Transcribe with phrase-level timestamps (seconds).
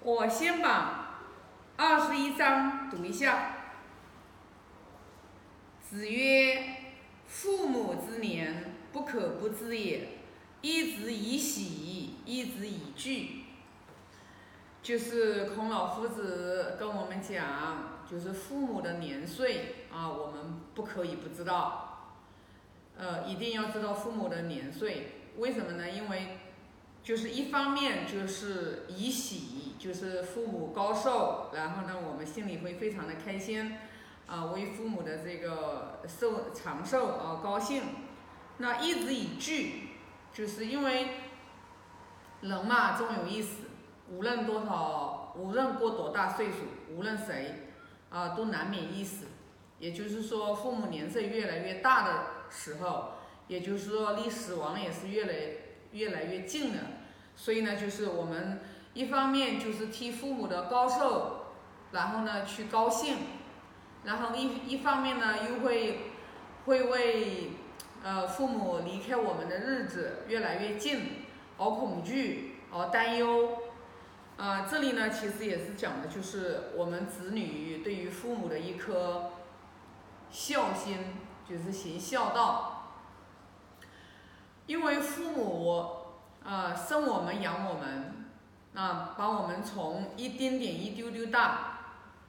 [0.00, 1.20] 我先把
[1.76, 3.56] 二十一章读一下。
[5.80, 6.76] 子曰
[7.26, 10.08] ：“父母之年，不可不知也。
[10.60, 13.44] 一之以喜，一之以惧。”
[14.82, 22.14] 就是孔老夫子跟我们讲，就是父母的年岁啊，我们不可以不知道，
[22.96, 25.14] 呃，一定要知道父母的年岁。
[25.36, 25.90] 为什么呢？
[25.90, 26.38] 因为
[27.08, 33.78] 就是一方面就是以喜，就是父母高寿，然后呢，我们心里会非常的开心，
[34.26, 37.82] 啊，为父母的这个寿长寿啊高兴。
[38.58, 39.88] 那一直以惧，
[40.34, 41.08] 就是因为
[42.42, 43.68] 人嘛，终有一死。
[44.10, 46.56] 无论多少，无论过多大岁数，
[46.94, 47.70] 无论谁，
[48.10, 49.28] 啊，都难免一死。
[49.78, 53.12] 也就是说，父母年岁越来越大的时候，
[53.46, 55.32] 也就是说，离死亡也是越来
[55.92, 56.82] 越来越近了。
[57.36, 58.60] 所以呢，就是我们
[58.94, 61.52] 一方面就是替父母的高寿，
[61.92, 63.16] 然后呢去高兴，
[64.04, 66.00] 然后一一方面呢又会
[66.66, 67.50] 会为
[68.02, 71.24] 呃父母离开我们的日子越来越近
[71.58, 73.58] 而恐惧而担忧。
[74.36, 79.32] 啊，这里呢，其实也是讲的，就是我们子女对于父母的一颗
[80.30, 80.98] 孝心，
[81.48, 82.77] 就是行孝道。
[84.68, 85.96] 因为父母
[86.44, 88.26] 啊，生我们养我们，
[88.74, 91.78] 啊，把我们从一丁点一丢丢大，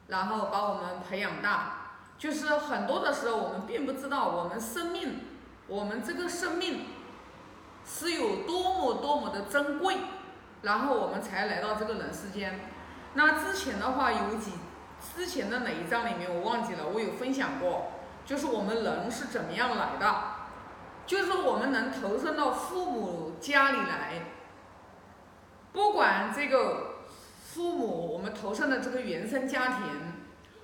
[0.08, 5.20] 然后把我们培养大，就是很多的时候我们并不知道我们生命，
[5.68, 6.86] 我们这个生命
[7.86, 9.98] 是有多么多么的珍贵。
[10.62, 12.60] 然后我们才来到这个人世间。
[13.14, 14.54] 那之前的话有几，
[15.16, 17.92] 之前的哪一章里面我忘记了，我有分享过，
[18.26, 20.24] 就是我们人是怎么样来的，
[21.10, 24.28] 就是我们能投身到父母家里来，
[25.74, 26.98] 不管这个
[27.44, 29.86] 父母我们投身的这个原生家庭，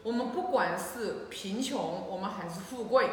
[0.04, 3.10] 我们不管是贫穷，我们还是富贵，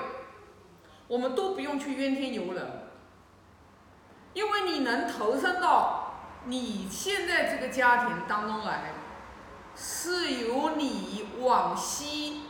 [1.09, 2.67] 我们都不用去怨天尤人，
[4.35, 6.01] 因为你能投身到。
[6.45, 8.93] 你现在这个家庭当中来，
[9.75, 12.43] 是由你往昔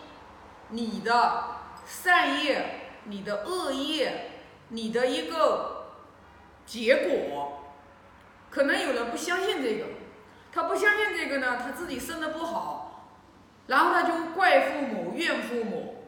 [0.71, 1.45] 你的
[1.87, 4.42] 善业、你的恶业、
[4.73, 5.87] 你的一个
[6.67, 7.61] 结果。
[8.51, 9.87] 可能有人不相信这个，
[10.53, 13.09] 他不相信这个呢，他自己生的不好，
[13.67, 16.05] 然后他就怪父母、怨父母。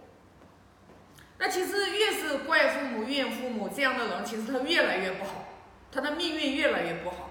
[1.39, 5.47] 那其实越是怪父母、怨父母这样的人，其实他越来越不好，
[5.91, 7.31] 他的命运越来越不好。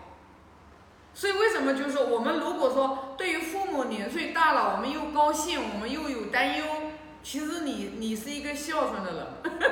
[1.14, 6.66] 所以为什么就是说，我们如果说对于父母年岁大了，我们又高兴，我们又有担忧，
[7.24, 9.28] 其实你你是一个孝顺的人，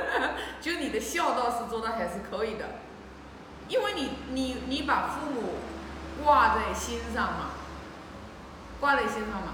[0.62, 2.66] 就你的孝道是做的还是可以的，
[3.68, 5.56] 因为你你你把父母
[6.24, 7.52] 挂在心上嘛，
[8.80, 9.54] 挂在心上嘛。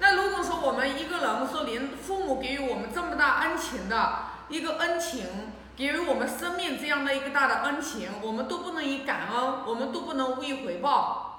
[0.00, 5.26] 那如果说我们一个人说连父母给予我们这么大恩情的一个恩情。
[5.74, 11.31] 给予我们生命这样的一个大的恩情，我们都不能以感恩，我们都不能无以回报。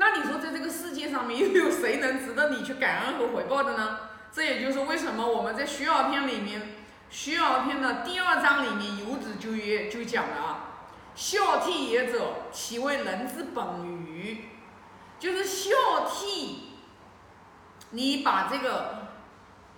[0.00, 3.98] 那你说，在这个世界上面，又有谁能值得你去感恩和回报的呢？
[4.32, 6.62] 这也就是为什么我们在《徐尔篇》里面，
[7.10, 10.64] 《徐尔篇》的第二章里面，游子就曰就讲了啊
[11.14, 14.46] ：“孝悌也者，其为人之本与？”
[15.20, 15.70] 就是孝
[16.08, 16.54] 悌，
[17.90, 19.08] 你把这个，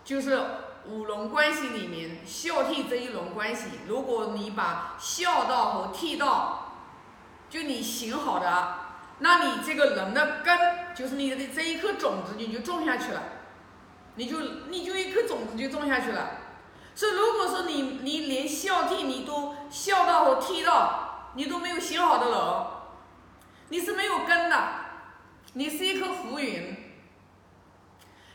[0.05, 0.41] 就是。
[0.85, 6.73] 五伦关系里面，孝悌这一伦关系，如果你把孝道和悌道，
[7.49, 8.79] 就你行好的，
[9.23, 10.59] 那你这个人的根，
[10.95, 13.23] 就是你的这一颗种子，你就种下去了，
[14.17, 16.31] 你就你就一颗种子就种下去了。
[16.95, 22.67] 所以如果说你你连孝悌你都孝道和悌道你都没有行好的人，
[23.69, 24.69] 你是没有根的，
[25.53, 26.77] 你是一颗浮云。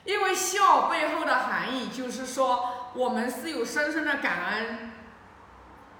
[0.06, 4.90] 因为孝背后的含义就是说，我们是有深深的感恩；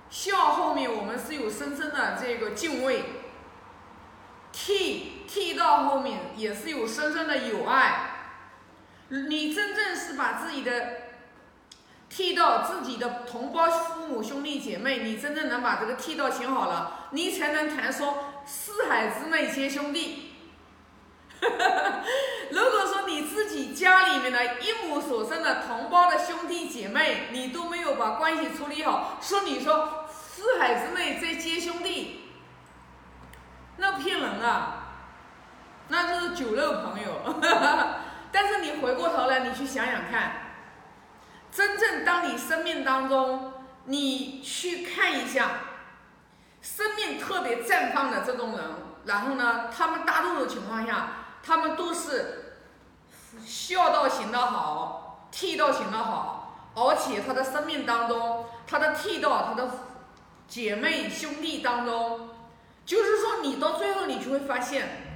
[0.10, 3.02] 孝后面我们是有深深的这个敬畏；
[5.58, 8.12] 到后面也是有深深的友爱。
[9.10, 10.72] 你真正是把自己的
[12.10, 20.24] 剃到自己的同胞、父母、兄弟姐妹，你真正能把这个剃到行好了，你才能谈说四海之内皆兄弟。
[22.50, 32.22] 如果说你自己家里面的一母所生的同胞的兄弟姐妹，你都没有把关系处理好，说你说四海之内皆兄弟，
[33.78, 34.77] 那骗人啊，
[35.90, 37.42] 那就是酒肉朋友。
[38.30, 40.34] 但是你回过头来，你去想想看，
[41.50, 43.54] 真正当你生命当中，
[43.86, 45.50] 你去看一下，
[46.62, 48.60] 生命特别绽放的这种人。
[49.06, 51.08] 然后呢，他们大多数情况下，
[51.42, 52.60] 他们都是
[53.46, 59.72] 孝道行得好，悌道行得好，而且他的生命当中，他的悌道，他的
[60.50, 62.30] 姐妹兄弟当中，
[62.86, 65.07] 就是说你到最后你就会发现。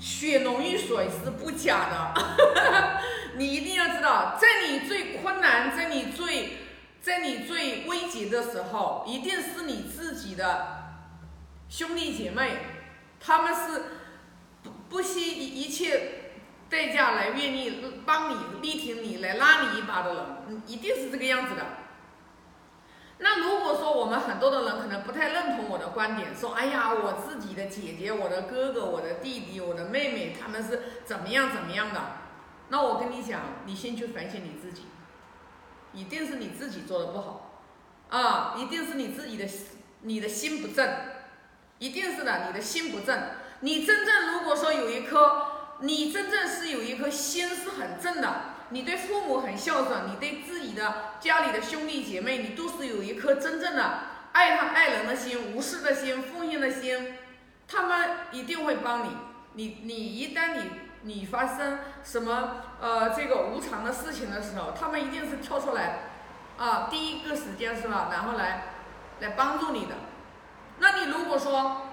[0.00, 2.14] 血浓于水是不假的，
[3.36, 6.58] 你一定要知道，在你最困难，在你最，
[7.02, 10.94] 在你最危急的时候，一定是你自己的
[11.68, 12.58] 兄弟姐妹，
[13.20, 13.82] 他们是
[14.62, 16.32] 不不惜一一切
[16.70, 21.66] 代价来愿意帮你力挺你，来拉你一把的人，一定是这个样子的。
[23.22, 32.00] 那如果说我们很多的人可能不太认同我的观点，说哎呀，我自己的姐姐、我的哥哥、我的弟弟、我的妹妹，他们是怎么样怎么样的？
[32.68, 34.86] 那我跟你讲，你先去反省你自己，
[35.92, 37.62] 一定是你自己做的不好，
[38.08, 39.46] 啊，一定是你自己的
[40.02, 40.88] 你的心不正，
[41.78, 43.20] 一定是的，你的心不正。
[43.60, 45.42] 你真正如果说有一颗，
[45.80, 48.54] 你真正是有一颗心是很正的。
[48.72, 53.98] 你对父母很孝顺，你对自己的家里的兄弟姐妹，你都是有一颗真正的
[54.32, 57.16] 爱他爱人的心、无私的心、奉献的心，
[57.66, 59.10] 他们一定会帮你。
[59.54, 60.70] 你你一旦你
[61.02, 66.02] 你发生什么呃这个无常的事情的时候，他们一定是跳出来
[66.56, 68.08] 啊，第一个时间是吧？
[68.12, 68.66] 然后来
[69.18, 69.96] 来帮助你的。
[70.78, 71.88] 那你如果说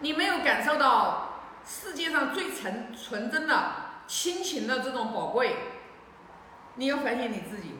[0.00, 3.88] 你没有感受到世界上最纯纯真的。
[4.10, 5.54] 亲情的这种宝贵，
[6.74, 7.76] 你要反省你自己，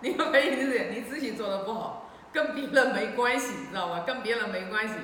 [0.00, 4.02] 你要反省自己，你自己做的不好，跟别人没关系，知道吧？
[4.04, 4.94] 跟别人没关系，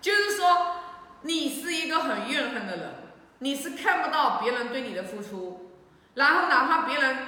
[0.00, 0.76] 就是说
[1.20, 2.94] 你是一个很怨恨的人，
[3.40, 5.70] 你是看不到别人对你的付出，
[6.14, 7.18] 然后哪怕别人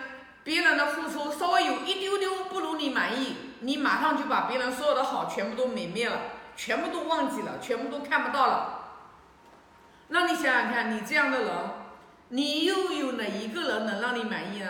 [0.43, 6.19] 别人的付出稍微有一丢丢不如你满意，你马上就把别人所有的好全部都泯灭了，
[6.57, 8.79] 全部都忘记了，全部都看不到了。
[10.09, 11.80] 那你想想看，你这样的人。
[12.31, 14.69] 你又有哪一个人能让你满意呢？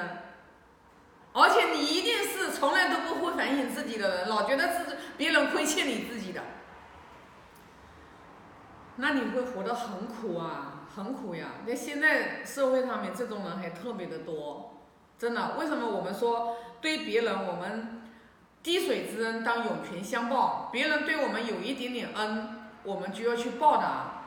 [1.33, 6.43] 而且你一定是从来都不会反省自己的人，老觉得是别人亏欠你自己的，
[8.97, 11.47] 那你会活得很苦啊，很苦呀！
[11.65, 14.83] 那现在社会上面这种人还特别的多，
[15.17, 15.55] 真的。
[15.57, 18.03] 为什么我们说对别人我们
[18.63, 20.69] 滴水之恩当涌泉相报？
[20.73, 24.25] 别人对我们有一点点恩，我们就要去报答。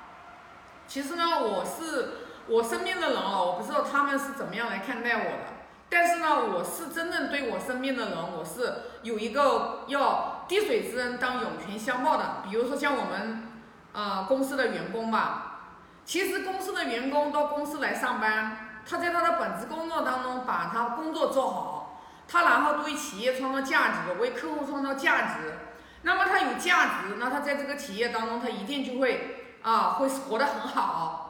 [0.88, 2.22] 其实呢，我是。
[2.47, 5.53] 我身边的人哦，我不知道他们是怎么样来看待我的，
[5.89, 12.43] 但是呢，我是真正对我身边的人，我是有一个要滴水之恩当涌泉相报的。
[12.43, 13.47] 比如说像我们，
[13.93, 15.61] 呃，公司的员工吧，
[16.03, 25.59] 其实公司的员工到公司来上班，他在他的本职工作当中把他工作做好，他然后为企业创造价值，为客户创造价值，
[26.01, 31.21] 那么他有价值，那他在这个企业当中，他一定就会啊，会活得很好。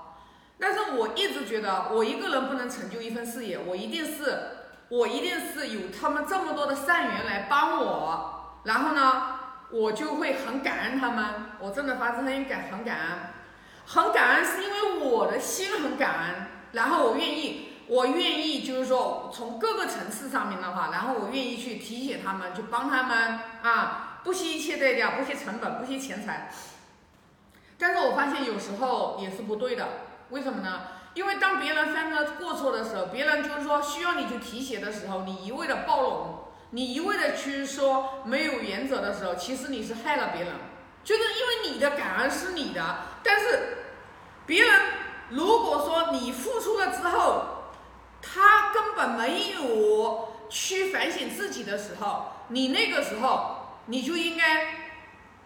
[0.60, 4.40] 但是我一直觉得，我一个人不能成就一份事业，我一定是，
[4.88, 9.40] 我一定是有他们这么多的善缘来帮我，然后呢，
[9.72, 11.26] 我就会很感恩他们，
[11.60, 13.20] 我真的发自内心感很感恩，
[13.86, 26.50] 很感恩是因为我的心很感恩，然后我愿意，我愿意就是说从各个层次上面的话，然后我愿意去提携他们，去帮他们啊，不惜一切代价，不惜成本，不惜钱财，
[27.78, 29.88] 但是我发现有时候也是不对的。
[30.30, 30.82] 为什么呢？
[31.14, 40.54] 因为当别人犯了过错的时候，别人就是说需要你去提携的时候，你一味的包容，你一味的去说没有原则的时候，其实你是害了别人。
[41.04, 43.78] 就是因为你的感恩是你的，但是
[44.46, 44.82] 别人
[45.30, 47.46] 如果说你付出了之后，
[48.22, 54.76] 他根本没有去反省自己的时候，你那个时候你就应该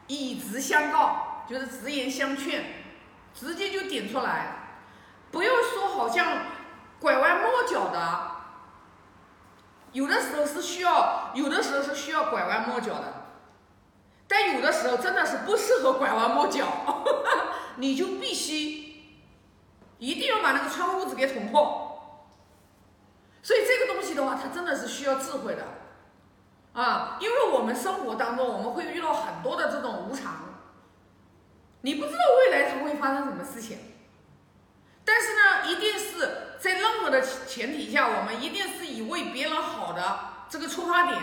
[0.06, 2.64] 以直相告，就是直言相劝，
[3.34, 4.67] 直接就点出来。
[5.32, 6.44] 不要说好像
[7.00, 8.32] 拐弯抹角的，
[9.92, 13.26] 有的时候是需要，有的时候是需要拐弯抹角的，
[14.28, 16.66] 但有的时候真的是不适合拐弯抹角，
[17.78, 18.96] 你就必须
[19.98, 21.86] 一定要把那个窗户纸给捅破。
[23.42, 25.64] 所以这个东西的话，它真的是需要智慧的。
[26.74, 30.34] 啊，因为我们生活当中我们会遇到很多的这种无常，
[31.82, 33.87] 你不知道未来它会发生什么事情。
[35.08, 41.18] 但是呢，一定是在任何的前提下，我们一定是以为别人好的这个出发点，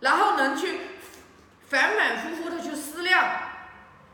[0.00, 0.80] 然后能去
[1.68, 3.24] 反反复复的去思量，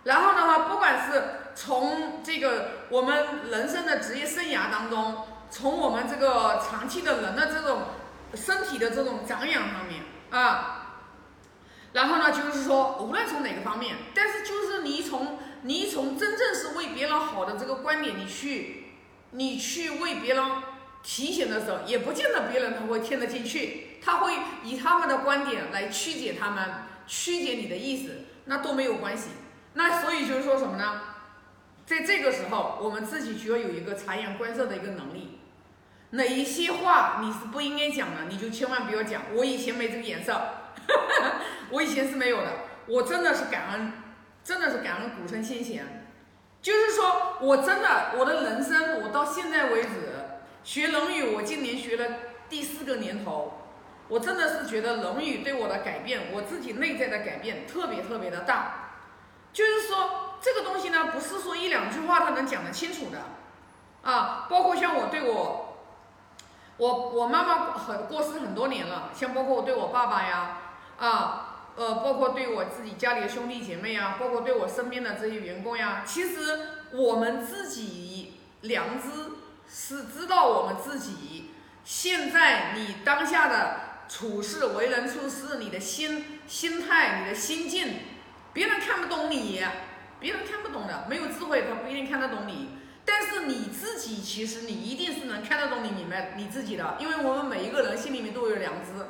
[0.04, 1.22] 然后的话，不管是
[1.54, 7.84] 从这个我们人生的职业生涯当中，从我们这个长期的人的这种
[8.34, 10.98] 身体的这种长养上面啊，
[11.94, 18.81] 然后呢，就是说无论从哪个方面，但是就是你从你从真正是为别人好的这个观点，你去，
[19.32, 20.44] 你去为别人
[21.02, 26.70] 提醒的时候，也不见得别人他会听得进去，他会以他们的观点来曲解他们，
[27.06, 29.30] 曲解你的意思，那都没有关系。
[29.74, 31.00] 那所以就是说什么呢？
[31.84, 35.38] 在这个时候，我们自己就要有一个察言观色的一个能力。
[36.10, 39.22] 哪一些话你是不应该讲的，你就千万不要讲。
[39.34, 40.40] 我以前没这个眼色，
[41.70, 42.52] 我以前是没有的。
[42.86, 43.92] 我真的是感恩，
[44.44, 46.01] 真的是感恩古圣先贤。
[46.62, 49.90] 就是说我真的，我的人生，我到现在为止
[50.62, 52.16] 学《论语》，我今年学了
[52.48, 53.60] 第四个年头，
[54.08, 58.90] 我真的是觉得《论语》对我的改变，我自己内在的改变特别特别的大。
[59.52, 63.18] 就是说这个东西呢，不是说一两句话他能讲得清楚的
[64.08, 64.46] 啊。
[64.48, 65.68] 包括像我对我。
[66.78, 70.58] 我我妈妈很过世很多年了，像包括我对我爸爸呀，
[70.98, 71.41] 啊，
[71.74, 76.58] 呃，包括对我自己家里的兄弟姐妹呀，包括对我身边的这些员工呀，其实
[76.92, 79.08] 我们自己良知
[79.66, 81.50] 是知道我们自己
[81.82, 88.00] 现在你当下的处事、为人处事，你的心心态、你的心境，
[88.52, 89.64] 别人看不懂你，
[90.20, 92.76] 别人看不懂的，没有智慧，他不一定看得懂你。
[93.04, 99.06] 但是你自己其实你一定是能看得懂你明白你自己的，因为我们每一个人心里面都有良知。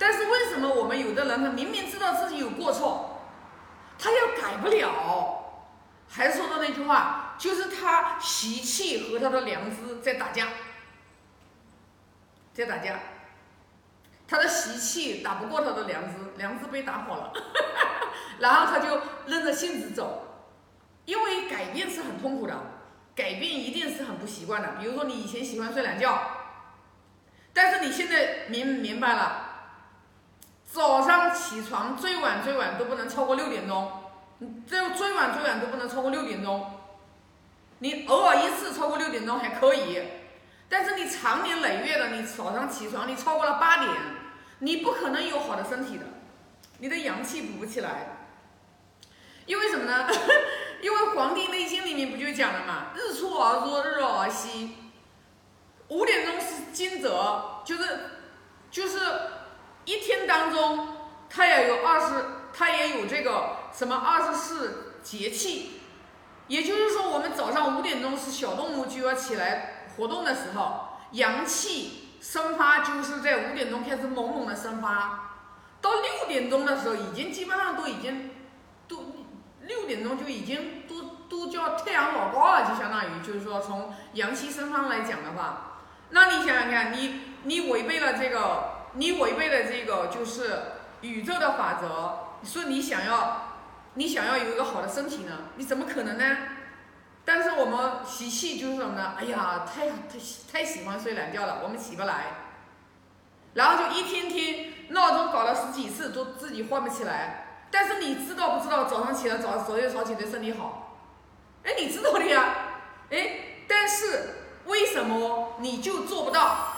[0.00, 3.20] 但是为什么我们有的人他明明知道自己有过错，
[3.98, 5.36] 他又改不了？
[6.08, 10.48] 还是说的那句话，就是他习气和他的良知在打架，
[12.54, 12.98] 在打架。
[14.26, 17.32] 他的习气打不过他的良知，良知被打跑了，
[18.40, 20.48] 然后他就任着性子走，
[21.04, 22.56] 因为改变是很痛苦的。
[23.14, 26.22] 改变一定是很不习惯的，比如说你以前喜欢睡懒觉，
[27.52, 29.39] 但是你现在明明白了，
[30.72, 33.90] 早上起床最晚最晚都不能超过六点钟，
[34.38, 36.80] 你这最晚最晚都不能超过六点钟，
[37.80, 40.02] 你偶尔一次超过六点钟还可以，
[40.68, 43.90] 但是你长年累月的，你早上起床你超过了八点，
[44.60, 46.04] 你不可能有好的身体的，
[46.78, 48.28] 你的阳气补不起来，
[49.46, 50.08] 因为什么呢？
[50.80, 54.76] 因为《黄帝内经》里面不就讲了嘛，日出而作，日落而息。
[55.88, 57.98] 五点钟是惊蛰，就是
[58.70, 58.98] 就是
[59.90, 60.86] 一天当中，
[61.28, 65.80] 它也有二十，它也有这个什么二十四节气。
[66.46, 75.38] 也就是说，我们早上五点钟是小动物就要起来活动的时候，阳气生发就是在五点钟开始猛猛的生发，
[75.80, 78.30] 到六点钟的时候，已经基本上都已经
[78.86, 79.16] 都。
[79.66, 90.62] 六点钟就已经都都叫太阳老高了，就相当于就是说从阳气生发来讲的话，那你想想看，你你违背了这个，你违背了这个就是
[91.00, 93.56] 宇宙的法则，你说你想要
[93.94, 96.36] 你想要有一个好的身体呢，你怎么可能呢？
[97.24, 99.14] 但是我们习气就是什么呢？
[99.18, 99.94] 哎呀，太太
[100.50, 102.24] 太喜欢睡懒觉了，我们起不来，
[103.54, 107.68] 然后就一天天闹钟搞了十几次都自己换不起来。
[107.70, 110.96] 但是你知道不知道早上起来早早睡早起对身体好？
[111.62, 112.54] 哎，你知道的呀。
[113.10, 114.30] 哎，但是
[114.64, 116.69] 为什么你就做不到？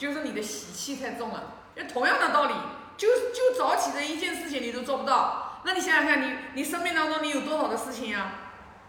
[0.00, 1.56] 就是你的习气太重了。
[1.74, 2.54] 那同样的道理，
[2.96, 8.32] 就就早起这一件事情你都做不到，那你想想看，你你生命当中你有多少的事情呀？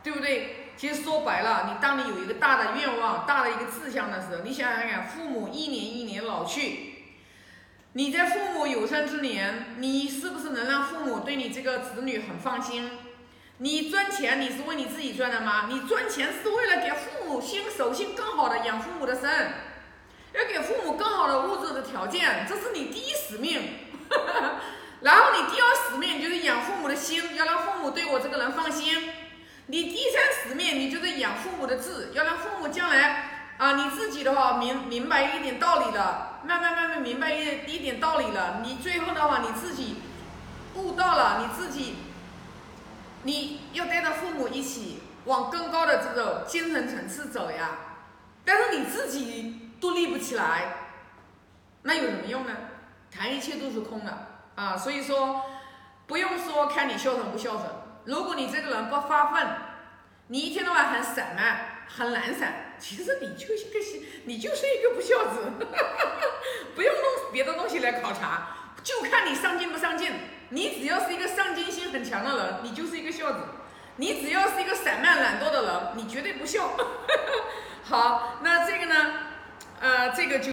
[0.02, 0.72] 对不对？
[0.78, 6.94] 其实说白了，你当你有一个大的愿望、大的一个志向的时候，你想想看，父母一年一年老去。
[7.92, 12.90] 你在父母有生之年，你是不是能让父母对你这个子女很放心？
[13.58, 15.68] 你赚钱，你是为你自己赚的吗？
[15.70, 19.30] 你赚钱是为了给父母先首先更好的养父母的生，
[20.34, 23.62] 要给父母更好的物质的条件，这是你第一使命。
[25.02, 29.10] 然后你第二使命就是养父母的心，要让父母对我这个人放心。
[29.68, 36.40] 你第三使命，你就是养父母的志，要让父母将来啊，你自己的话明明白一点道理了。
[36.44, 39.98] 慢慢慢慢明白一一点道理了，你最后的话你自己
[40.76, 41.96] 悟到了，你自己
[43.24, 47.78] 你要带着父母一起往更高的这个精神层次走呀。
[48.44, 50.74] 但是你自己都立不起来，
[51.82, 52.56] 那有什么用呢？
[53.14, 54.78] 谈一切都是空的啊！
[54.78, 55.44] 所以说
[56.08, 57.66] 不用说看你孝顺不孝顺，
[58.06, 59.48] 如果你这个人不发奋，
[60.28, 62.76] 你一天到晚很散漫、很懒散。
[62.80, 63.80] 其实你就是个
[64.26, 65.52] 你就是一个不孝子，
[66.74, 68.48] 不用弄别的东西来考察，
[68.82, 70.12] 就看你上进不上进。
[70.50, 73.40] 你只要是一个上进心很强的人，你就是一个孝子；
[73.98, 76.72] 你只要是一个散漫懒惰的人，你绝对不孝。
[77.84, 79.14] 好，那这个呢？
[79.82, 80.50] 呃，这个就。